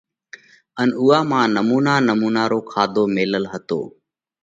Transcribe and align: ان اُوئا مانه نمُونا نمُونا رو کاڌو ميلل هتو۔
ان 0.81 0.89
اُوئا 0.99 1.19
مانه 1.29 1.51
نمُونا 1.63 1.95
نمُونا 2.07 2.43
رو 2.51 2.59
کاڌو 2.71 3.03
ميلل 3.15 3.45
هتو۔ 3.51 3.79